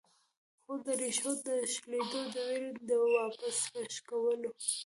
خو 0.63 0.73
د 0.85 0.87
ريښو 0.99 1.33
د 1.47 1.49
شلېدو 1.73 2.21
د 2.33 2.35
وېرې 2.49 2.69
د 2.89 2.89
واپس 3.15 3.57
راښکلو 3.73 4.51